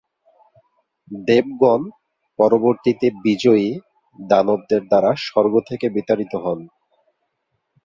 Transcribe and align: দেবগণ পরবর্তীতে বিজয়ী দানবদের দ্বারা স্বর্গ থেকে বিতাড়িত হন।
দেবগণ 1.21 1.81
পরবর্তীতে 2.39 3.07
বিজয়ী 3.25 3.67
দানবদের 4.19 4.81
দ্বারা 4.87 5.11
স্বর্গ 5.25 5.53
থেকে 5.69 5.85
বিতাড়িত 5.95 6.33
হন। 6.43 6.59